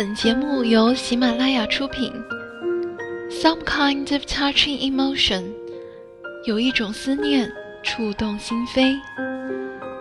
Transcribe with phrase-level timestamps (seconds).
[0.00, 2.12] 本节目由喜马拉雅出品。
[3.30, 5.44] Some kind of touching emotion，
[6.44, 7.52] 有一种思念
[7.82, 8.98] 触动心扉。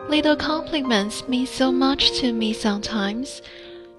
[0.09, 3.39] Little compliments mean so much to me sometimes.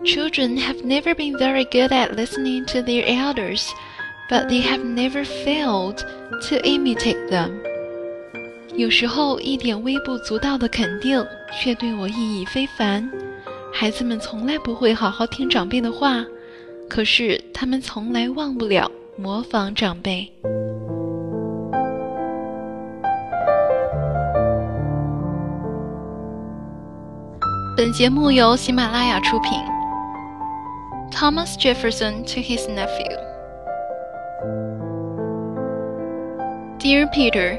[0.04, 3.68] Children have never been very good at listening to their elders,
[4.30, 5.98] but they have never failed
[6.48, 7.50] to imitate them.
[8.76, 11.26] 有时候一点微不足道的肯定，
[11.60, 13.10] 却对我意义非凡。
[13.72, 16.24] 孩子们从来不会好好听长辈的话，
[16.88, 20.32] 可是他们从来忘不了模仿长辈。
[27.76, 29.52] 本节目由喜马拉雅出品。
[31.10, 33.16] Thomas Jefferson to his nephew.
[36.78, 37.58] Dear Peter,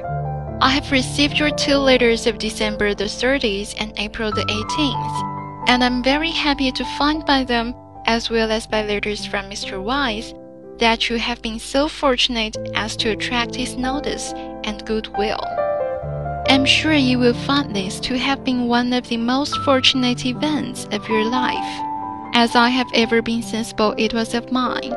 [0.59, 5.30] I have received your two letters of December the 30th and April the 18th
[5.66, 7.74] and I'm very happy to find by them,
[8.06, 9.82] as well as by letters from Mr.
[9.82, 10.32] Wythe,
[10.78, 14.32] that you have been so fortunate as to attract his notice
[14.64, 15.40] and goodwill.
[16.48, 20.86] I'm sure you will find this to have been one of the most fortunate events
[20.90, 21.80] of your life,
[22.34, 24.92] as I have ever been sensible it was of mine.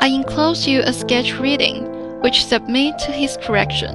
[0.00, 1.84] I enclose you a sketch reading,
[2.20, 3.94] which submit to his correction.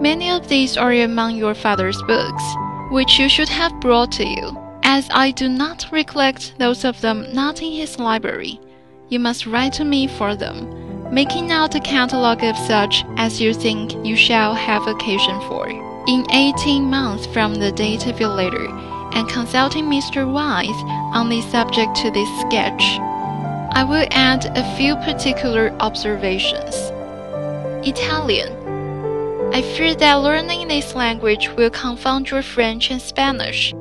[0.00, 2.44] Many of these are among your father's books
[2.90, 7.32] which you should have brought to you, as I do not recollect those of them
[7.32, 8.60] not in his library.
[9.08, 13.54] You must write to me for them, making out a catalogue of such as you
[13.54, 18.66] think you shall have occasion for, in eighteen months from the date of your letter,
[19.12, 20.30] and consulting Mr.
[20.30, 20.68] Wythe
[21.14, 22.82] on the subject to this sketch.
[23.72, 26.74] I will add a few particular observations.
[27.86, 28.57] Italian
[29.50, 33.72] I fear that learning this language will confound your French and Spanish.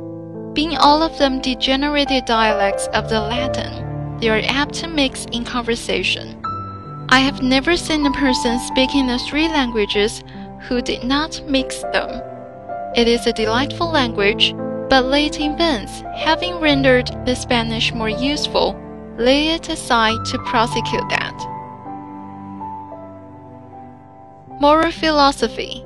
[0.54, 5.44] Being all of them degenerated dialects of the Latin, they are apt to mix in
[5.44, 6.42] conversation.
[7.10, 10.24] I have never seen a person speaking the three languages
[10.62, 12.22] who did not mix them.
[12.96, 14.54] It is a delightful language,
[14.90, 18.74] but late events, having rendered the Spanish more useful,
[19.18, 21.57] lay it aside to prosecute that.
[24.60, 25.86] Moral philosophy.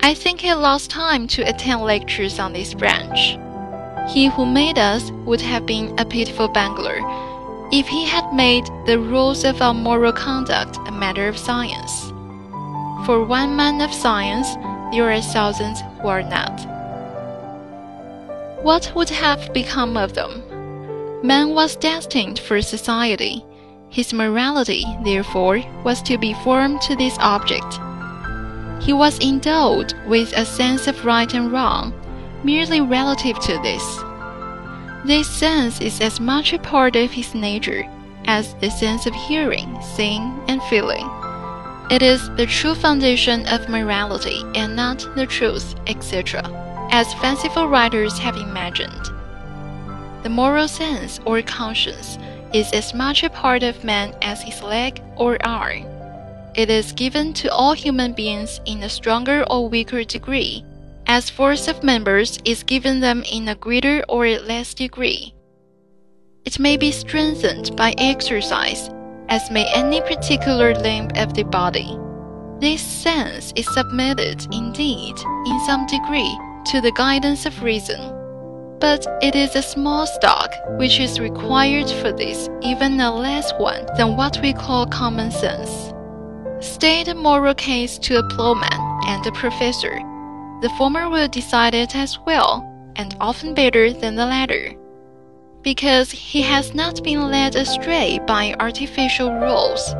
[0.00, 3.36] I think it lost time to attend lectures on this branch.
[4.08, 7.00] He who made us would have been a pitiful bungler
[7.72, 12.12] if he had made the rules of our moral conduct a matter of science.
[13.06, 14.54] For one man of science,
[14.92, 16.60] there are thousands who are not.
[18.62, 20.44] What would have become of them?
[21.26, 23.44] Man was destined for society.
[23.90, 27.80] His morality, therefore, was to be formed to this object.
[28.80, 31.92] He was endowed with a sense of right and wrong,
[32.44, 33.84] merely relative to this.
[35.04, 37.84] This sense is as much a part of his nature
[38.26, 41.08] as the sense of hearing, seeing, and feeling.
[41.90, 46.42] It is the true foundation of morality and not the truth, etc.,
[46.90, 49.06] as fanciful writers have imagined.
[50.24, 52.18] The moral sense or conscience
[52.52, 55.84] is as much a part of man as his leg or arm.
[56.56, 60.64] It is given to all human beings in a stronger or weaker degree,
[61.06, 65.34] as force of members is given them in a greater or less degree.
[66.46, 68.88] It may be strengthened by exercise,
[69.28, 71.98] as may any particular limb of the body.
[72.58, 76.38] This sense is submitted, indeed, in some degree,
[76.72, 78.00] to the guidance of reason.
[78.80, 83.84] But it is a small stock which is required for this, even a less one
[83.98, 85.92] than what we call common sense.
[86.60, 88.72] State a moral case to a plowman
[89.06, 89.94] and a professor.
[90.62, 92.64] The former will decide it as well,
[92.96, 94.74] and often better than the latter,
[95.60, 99.92] because he has not been led astray by artificial rules.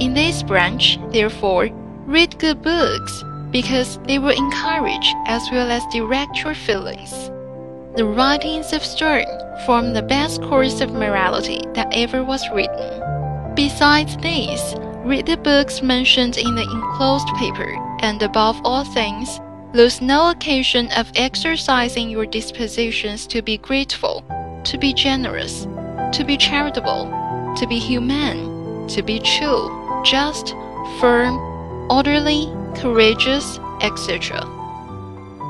[0.00, 1.68] In this branch, therefore,
[2.06, 7.12] read good books, because they will encourage as well as direct your feelings.
[7.96, 9.26] The writings of Sterne
[9.66, 13.54] form the best course of morality that ever was written.
[13.54, 14.74] Besides these,
[15.04, 19.40] Read the books mentioned in the enclosed paper, and above all things,
[19.72, 24.22] lose no occasion of exercising your dispositions to be grateful,
[24.64, 25.66] to be generous,
[26.12, 27.06] to be charitable,
[27.56, 30.50] to be humane, to be true, just,
[31.00, 31.38] firm,
[31.90, 34.38] orderly, courageous, etc.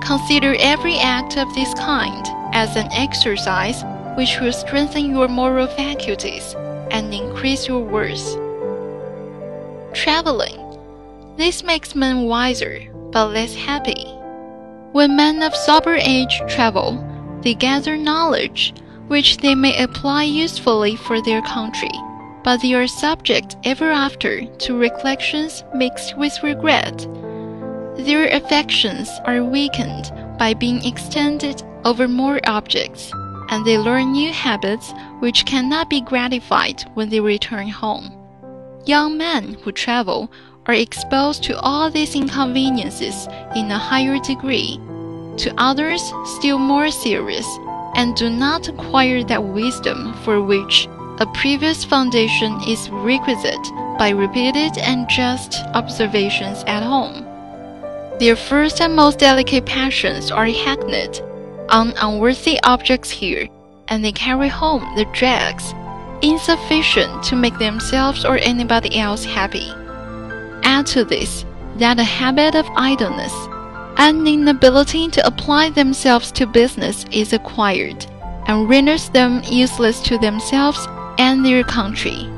[0.01, 2.25] Consider every act of this kind
[2.55, 3.83] as an exercise
[4.17, 6.55] which will strengthen your moral faculties
[6.93, 8.37] and increase your worth
[10.11, 10.59] traveling.
[11.37, 12.81] This makes men wiser,
[13.13, 14.07] but less happy.
[14.91, 16.99] When men of sober age travel,
[17.43, 18.75] they gather knowledge,
[19.07, 21.95] which they may apply usefully for their country,
[22.43, 27.07] but they are subject ever after to recollections mixed with regret.
[27.97, 30.11] Their affections are weakened
[30.41, 33.13] by being extended over more objects,
[33.51, 38.20] and they learn new habits which cannot be gratified when they return home.
[38.87, 40.31] Young men who travel
[40.67, 44.77] are exposed to all these inconveniences in a higher degree,
[45.37, 47.47] to others still more serious,
[47.95, 50.89] and do not acquire that wisdom for which
[51.19, 53.63] a previous foundation is requisite
[53.99, 57.27] by repeated and just observations at home.
[58.19, 61.21] Their first and most delicate passions are hackneyed
[61.69, 63.47] on unworthy objects here,
[63.89, 65.75] and they carry home the dregs,
[66.23, 69.71] insufficient to make themselves or anybody else happy.
[70.63, 71.45] Add to this
[71.77, 73.33] that a habit of idleness,
[73.97, 78.07] an inability to apply themselves to business is acquired,
[78.47, 80.87] and renders them useless to themselves
[81.19, 82.29] and their country.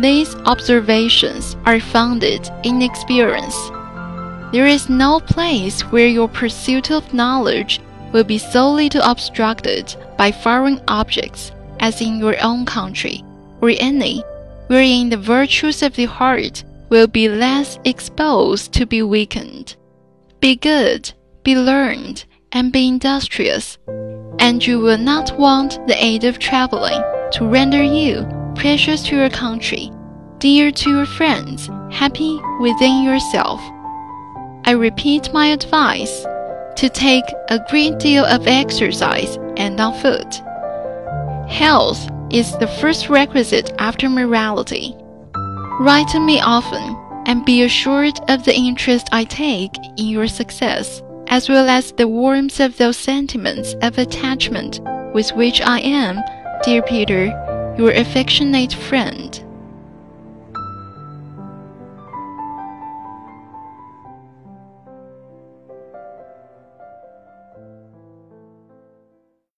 [0.00, 3.56] These observations are founded in experience
[4.50, 7.80] there is no place where your pursuit of knowledge
[8.12, 13.22] will be so little obstructed by foreign objects as in your own country,
[13.60, 14.22] or any
[14.68, 19.76] wherein the virtues of the heart will be less exposed to be weakened.
[20.40, 23.78] Be good, be learned, and be industrious,
[24.38, 27.02] and you will not want the aid of traveling
[27.32, 29.90] to render you precious to your country,
[30.38, 33.60] dear to your friends, happy within yourself.
[34.64, 36.24] I repeat my advice
[36.76, 40.42] to take a great deal of exercise and on foot.
[41.48, 44.94] Health is the first requisite after morality.
[45.80, 46.96] Write to me often
[47.26, 52.06] and be assured of the interest I take in your success, as well as the
[52.06, 54.80] warmth of those sentiments of attachment
[55.14, 56.20] with which I am,
[56.64, 57.26] dear Peter,
[57.78, 59.44] your affectionate friend.